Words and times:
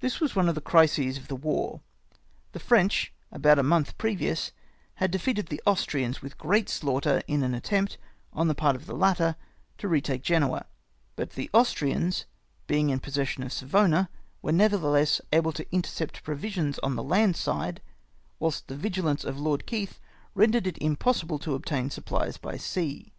This 0.00 0.20
was 0.20 0.36
one 0.36 0.50
of 0.50 0.54
the 0.54 0.60
crises 0.60 1.16
of 1.16 1.28
the 1.28 1.34
war. 1.34 1.80
The 2.52 2.60
French, 2.60 3.10
about 3.32 3.58
a 3.58 3.62
mouth 3.62 3.96
previous, 3.96 4.52
had 4.96 5.10
defeated 5.10 5.46
the 5.46 5.62
Austrians 5.64 6.20
with 6.20 6.36
great 6.36 6.68
slaughter 6.68 7.22
hi 7.26 7.34
an 7.36 7.54
attempt, 7.54 7.96
on 8.34 8.48
the 8.48 8.54
part 8.54 8.76
of 8.76 8.84
the 8.84 8.94
latter, 8.94 9.34
to 9.78 9.88
retake 9.88 10.22
Genoa; 10.22 10.66
but 11.16 11.30
the 11.30 11.48
Austrians, 11.54 12.26
being 12.66 12.90
in 12.90 13.00
possession 13.00 13.42
of 13.44 13.48
Savoiia, 13.50 14.08
were 14.42 14.52
nevertlieless 14.52 15.22
able 15.32 15.52
to 15.52 15.66
inter 15.74 15.88
cept 15.88 16.22
provisions 16.22 16.78
on 16.80 16.94
the 16.94 17.02
land 17.02 17.34
side, 17.34 17.80
whilst 18.38 18.68
the 18.68 18.76
vigilance 18.76 19.24
of 19.24 19.40
Lord 19.40 19.64
Keith, 19.64 19.98
rendered 20.34 20.66
it 20.66 20.76
impossible 20.82 21.38
to 21.38 21.54
obtain 21.54 21.88
supphes 21.88 22.38
by 22.38 22.58
sea. 22.58 23.14